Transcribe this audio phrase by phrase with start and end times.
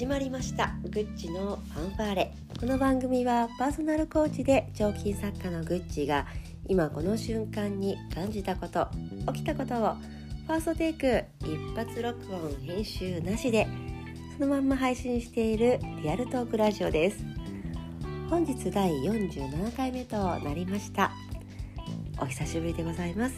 [0.00, 0.72] 始まりました。
[0.84, 2.34] グッチのファンファーレ。
[2.58, 6.26] この番組はパーソナルコーチで彫金作家のグッチが
[6.66, 8.88] 今この瞬間に感じたこと
[9.34, 9.96] 起きたことを
[10.46, 13.68] ファーストテイク一発録音編集なしで
[14.38, 17.18] そのまんま配信しているリアルトークラジオです。
[18.30, 21.12] 本日第47回目となりました。
[22.22, 23.34] お久しぶりでございます。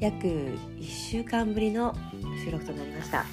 [0.00, 1.94] 約1週間ぶりの
[2.44, 3.24] 収録となりました。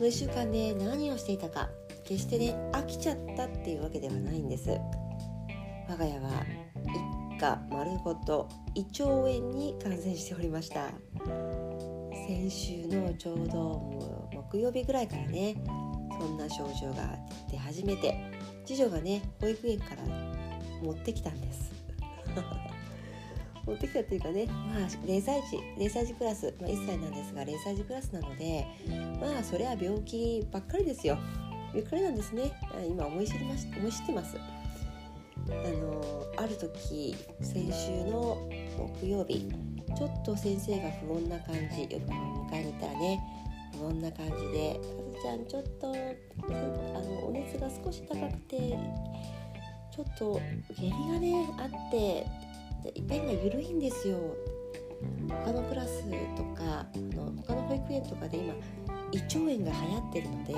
[0.00, 1.68] の1週間で何をしていたか
[2.04, 4.70] 決してね飽きちゃったっていうわけではないんです。
[5.88, 6.44] 我が家は
[7.34, 10.90] 一家丸ごと胃腸炎に感染しておりました。
[12.26, 15.56] 先週のちょうど木曜日ぐらいからね
[16.20, 17.18] そんな症状が
[17.50, 18.16] 出始めて
[18.64, 20.02] 次女がね保育園から
[20.82, 21.72] 持ってきたんです。
[23.66, 28.66] 持ってきたっていうかねまあ0歳児0歳児クラス、まあ、1歳なんですが0歳児クラスなので
[29.20, 31.18] まあそれは病気ばっかりですよ。
[31.74, 32.52] ゆっくりなんですね。
[32.86, 34.36] 今思い知りまし思い知ってます。
[35.48, 38.48] あのある時先週の
[39.00, 39.48] 木曜日
[39.96, 43.20] ちょっと先生が不穏な感じよく迎えに行ったらね
[43.72, 48.78] 不穏な感じで「かずちゃんちょっとあのお熱が少し高くて
[49.90, 52.26] ちょっと下痢がねあって
[53.08, 54.18] ペンが緩いんですよ。
[55.28, 56.04] 他のクラス
[56.36, 58.54] とかあの他の保育園とかで今
[59.10, 60.54] 胃腸炎が流行ってるので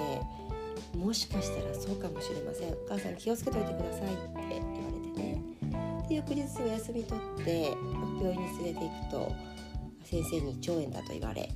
[0.99, 2.73] もしかしたらそうかもしれません。
[2.73, 5.43] お母さん気をつけといてくださいって言われてね。
[6.09, 7.77] で翌日お休み取って
[8.21, 9.33] 病院に連れて行くと
[10.05, 11.51] 先生に胃腸炎だと言われ。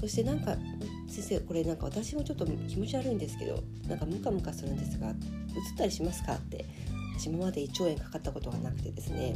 [0.00, 0.56] そしてなんか
[1.08, 5.14] 先生これなんか私もちょっと気持ち悪いんですけどなんかムカムカするんですが移っ
[5.76, 6.64] たりしますかって。
[7.18, 9.34] 私今まで胃腸炎かかったことがなくてですね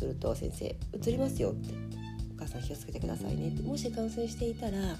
[0.00, 0.64] すると先生
[0.96, 1.74] 「移りますよ」って
[2.34, 4.96] 「お母さん気をつけてくださいね」ってもし感染していたら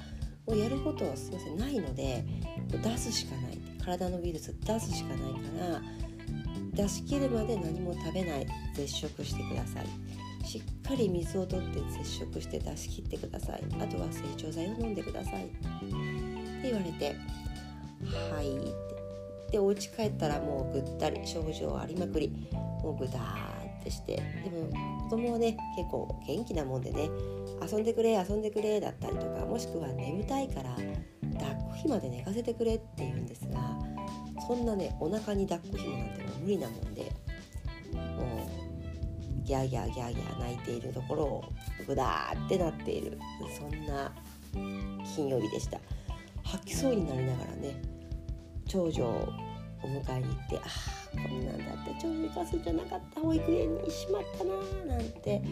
[0.46, 2.22] もうやることはすいませんないので
[2.70, 3.58] 出すしかない。
[3.82, 5.82] 体のウイルス出すしかないから
[6.74, 8.46] 出し切るまで何も食べない。
[8.74, 10.46] 絶食してください。
[10.46, 13.62] しっかり水を取って絶食して出し切ってください。
[13.80, 15.46] あとは成長剤を飲んでください。
[15.46, 15.54] って
[16.64, 17.16] 言われて
[18.34, 19.52] 「はい」って。
[19.52, 22.30] でお家帰ったらもうぐったり症状ありまくり。
[22.82, 24.70] もうぐだーってしてでも
[25.08, 27.08] 子供はね結構元気なもんでね
[27.60, 30.70] 遊んでくれ遊んでくれだったりとかもしくは眠たいから
[31.38, 33.78] 抱っこひまで寝かせてくれって言うんですが
[34.46, 37.02] そんなねお腹に抱っこひもなんてもう無理なもんで
[37.92, 38.46] も
[39.42, 41.44] うギャーギャーギャーギャー泣いているところを
[41.86, 43.18] グダーってなっている
[43.58, 44.12] そんな
[45.16, 45.80] 金曜日でした。
[46.50, 47.80] 吐きそうになりながらね
[48.66, 49.28] 長女を
[49.84, 55.42] お迎えに行ってああこんなんだって長寿カスじゃなかった保育園にしまったなーなんて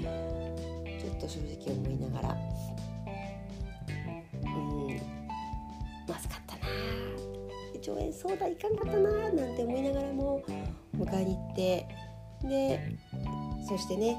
[1.01, 2.37] ちょっと正直思いながら。
[4.43, 5.01] うん。
[6.09, 7.81] まずかったなー。
[7.81, 10.43] 上演そうだいかんかったなーなんて思いながらも
[10.97, 11.87] 迎えに行って。
[12.43, 12.97] で
[13.69, 14.17] そしてね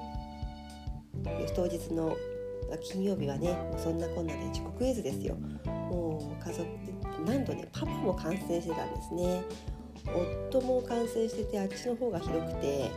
[1.56, 2.16] 当日の
[2.84, 5.36] 金曜日はねそんなこんなで遅刻絵図ですよ。
[5.66, 6.68] もう家族
[7.26, 9.44] なんとねパパも感染してたんですね。
[10.50, 12.92] 夫も感染しててあっちの方がひどくて、え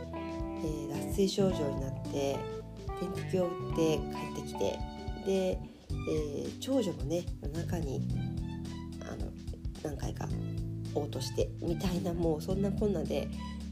[0.63, 2.37] ー、脱水症状になって
[2.99, 4.79] 点滴を打って帰ってきて
[5.25, 8.01] で、えー、長女もね夜中に
[9.01, 9.29] あの
[9.83, 10.27] 何回か
[10.93, 13.27] 嘔吐してみたいなもうそんなこんなで、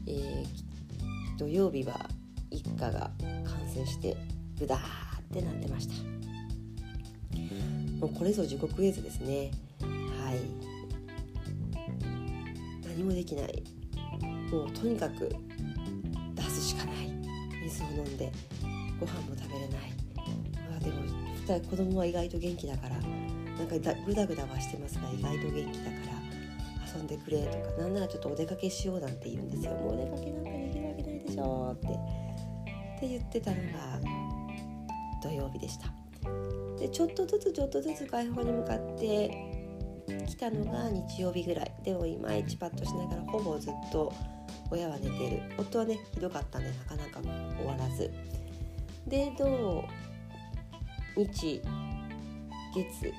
[0.06, 2.08] えー、土曜日は
[2.50, 3.10] 一家が
[3.44, 4.16] 感染して
[4.58, 4.80] グダー
[5.20, 5.94] ってなってました。
[8.02, 9.52] もうこれぞ地獄絵図ですね。
[13.02, 13.62] 何もできない。
[14.52, 15.34] もうとにかく
[16.36, 17.12] 出すしかない。
[17.64, 18.30] 水を飲んで
[19.00, 19.92] ご飯も食べれない。
[20.70, 25.90] まあでも2人子供は意外と元気だからなんかグダグダはしてますが意外と元気だか
[26.86, 29.72] ら遊んでくれとかなんならちょっとお出かけしようなんて言うんですよ。
[29.72, 31.86] もうお出かけなんかできるわけないでしょって。
[31.88, 31.90] っ
[33.00, 34.00] て言ってたのが
[35.20, 35.92] 土曜日でした。
[36.78, 39.51] でちょっとずつちょっとずつ解放に向かって
[40.06, 41.72] 来たのが日曜日ぐらい。
[41.84, 44.12] でもいまいちパッとしながらほぼずっと
[44.70, 45.42] 親は寝てる。
[45.58, 48.10] 夫はねひどかったんでなかなか終わらず。
[49.06, 49.84] で土
[51.16, 51.60] 日
[52.74, 53.12] 月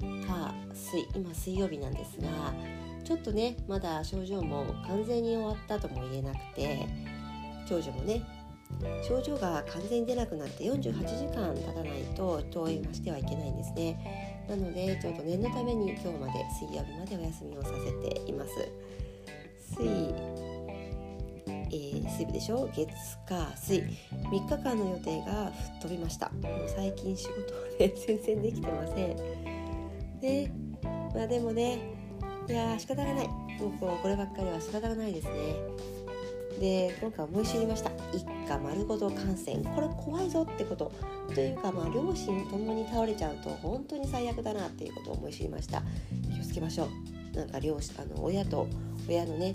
[0.00, 2.54] 火水今水曜日なんですが
[3.04, 6.86] ちょっとねまだ症状も完全に終わったとも言えなくて
[7.68, 8.22] 長女もね
[9.06, 14.37] 症状が完全に出なくなって48時間経たないと登園はしてはいけないんですね。
[14.48, 18.50] なのでちょっと念のために今日まで水曜日までお休みをさせています。
[19.76, 20.14] 水
[21.70, 22.66] えー、水日でしょ？
[22.74, 22.88] 月
[23.26, 23.84] 火水。
[24.10, 26.30] 3日間の予定が吹っ飛びました。
[26.30, 29.16] もう最近仕事はね全然できてません。
[30.20, 30.50] で
[31.14, 31.78] まあでもね
[32.48, 33.28] いやー仕方がない。
[33.28, 35.32] もうこればっかりは仕方がないですね。
[36.58, 37.90] で今回思い知りました。
[38.12, 39.56] 一家丸ごと感染。
[39.74, 40.92] これ怖いぞってこと。
[41.34, 45.82] というかまあ両親ともに倒れちゃうと本当に最悪だなっていうことを思い知りました。
[46.34, 46.88] 気をつけましょ
[47.34, 47.36] う。
[47.36, 48.66] なんか両親あの親と
[49.08, 49.54] 親のね、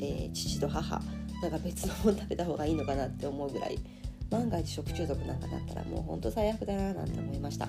[0.00, 1.00] えー、父と母。
[1.42, 3.78] なんか別のもの食べた方がいいのかなって思うぐらい。
[4.30, 7.68] 万が一食中毒なんかなったらもうほんと最悪だななんて思いました。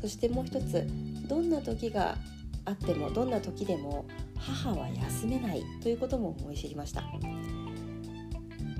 [0.00, 0.86] そしてもう一つ。
[1.26, 2.18] どんな時が
[2.66, 4.04] あってもどんな時でも
[4.36, 7.02] 母は休めないということも思い知りました。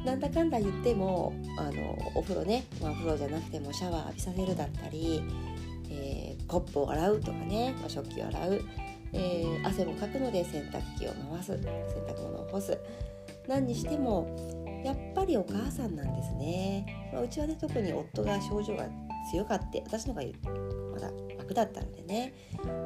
[0.05, 5.23] なんだかんだ言ってもあのお風呂ね、まあ、お風呂じゃなくてもシャワー浴びさせるだったり、
[5.91, 8.61] えー、コップを洗うとかね、まあ、食器を洗う、
[9.13, 11.53] えー、汗もかくので洗濯機を回す。
[11.53, 11.61] 洗
[12.07, 12.79] 濯物を干す。
[13.49, 14.29] 何にしても
[14.85, 18.87] やっぱりお母さんなんですね、まあ、うちはね特に夫が症状が
[19.31, 20.27] 強かって私の方が
[20.93, 22.35] まだ楽だったのでね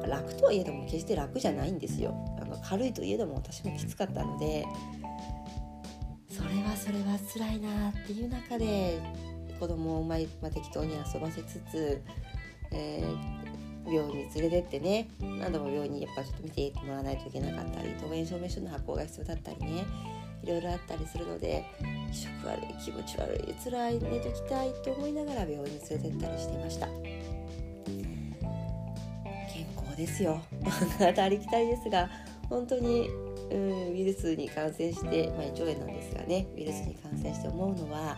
[0.07, 2.13] 楽とはいえども決して楽じゃないんですよ。
[2.41, 4.65] あの軽いといえども私もきつかったので
[6.39, 9.01] それはそれは辛いなっていう中で
[9.59, 12.01] 子供をまあ、適当に遊ばせつつ、
[12.71, 19.85] えー、病院に連れてってね何度も病院にやっぱちょっと見てもらわないといけなかったり登園証明書の発行が必要だったりね
[20.41, 21.65] いろいろあったりするので
[22.09, 26.87] 気色悪い気持ち悪い辛い寝ときたいと思いながら病院に連れてったりしていました。
[29.51, 30.41] 健康ですよ。
[31.03, 32.09] ありきたりですが
[32.49, 33.09] 本当に、
[33.51, 38.17] うん、ウイルスに感染して、まあ、胃腸炎なんですがねウイルスに感染して思うのは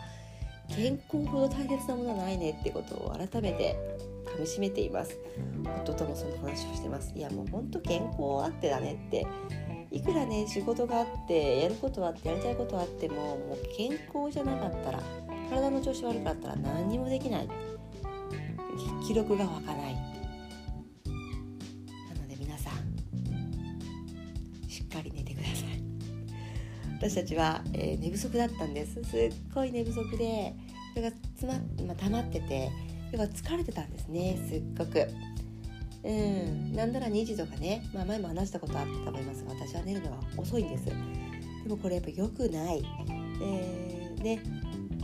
[0.76, 3.76] 健康ほど大切なものはないねってことを改めて
[4.26, 5.18] 噛みしめています。
[5.84, 7.12] 夫ともその話をしてます。
[7.14, 9.28] いやもうほんと健康あってだねって。
[9.92, 15.04] いくらね仕事があってやることはあってやりたいことはあってももう健康じゃなかったら
[15.50, 17.50] 体の調子悪かったら何にもできない。
[19.06, 20.11] 記録が湧かない。
[27.02, 29.04] 私たちは、えー、寝不足だったんです。
[29.04, 30.54] すっごい寝不足で
[30.94, 32.70] それが詰まっ、まあ、溜まってて
[33.12, 34.38] 要は疲れてたんですね。
[34.48, 35.08] すっごく。
[36.04, 40.86] うん、なんなら2時とかね、まあ、前も話したことあったと思いますが私は寝るのは遅いんです。
[40.86, 40.94] で
[41.70, 42.84] もこれやっぱ良くない、
[43.42, 44.40] えー、で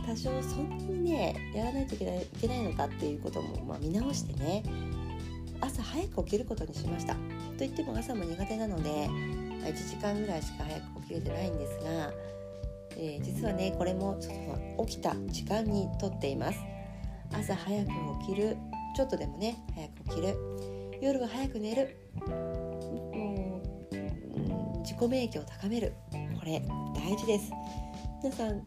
[0.06, 4.62] 多少そんなにねやらないといけないいけないのかっていうことも、まあ、見直してね。
[5.60, 7.16] 朝早く起きることにしました。
[7.56, 12.12] といっても朝も苦手なので1時間ぐらいしか早く起きれてないんですが、
[12.96, 16.58] えー、実はねこれもちょっと起きた時間にとっています。
[17.32, 17.90] 朝早く
[18.20, 18.56] 起きる
[18.96, 20.36] ちょっとでもね早く起きる。
[21.00, 21.96] 夜は早く寝る。
[22.26, 23.62] も
[23.92, 25.92] う、自己免疫を高める。
[26.10, 26.60] これ
[26.94, 27.52] 大事です。
[28.22, 28.62] 皆さん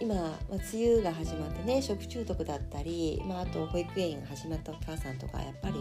[0.00, 5.74] 今、まあ、梅雨が始まってね食中毒だったり、まあ、あと保育園が始まったお母さんとかやっぱり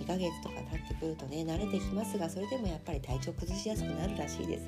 [0.00, 4.66] 2ヶ月とか経ってくるとね慣れてきますがそれでもやっぱり体調崩しやすくなるらしいです。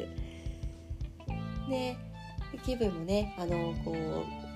[1.69, 1.97] で
[2.65, 4.49] 気分もねあのこう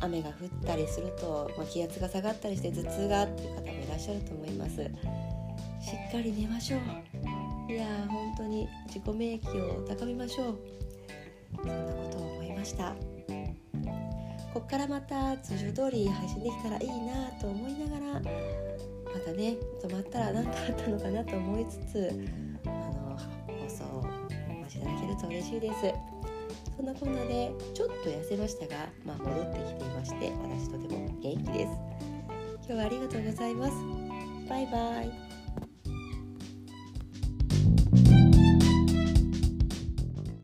[0.00, 4.76] 雨が降ったりすると、まあ、気圧が下がったりして頭痛がっていう方もいらっしゃると思います。
[4.76, 7.72] しっかり寝ましょう。
[7.72, 10.58] いやー本当に自己免疫を高めましょう。
[11.56, 13.11] そんなことを思いました。
[14.52, 18.20] こっからまた通常通り配信できたらいいなと思いながらま
[19.24, 22.10] たね止まったら何かあったのかなと思いつつ
[22.66, 24.04] あの放送を
[24.50, 25.74] お待ちいただけると嬉しいです。
[26.76, 31.72] そんなこんなでちょっと痩せましたが、まあ、戻ってきていまして私とても元気です。
[32.56, 33.72] 今日はありがとうございます。
[34.48, 35.31] バイバイ。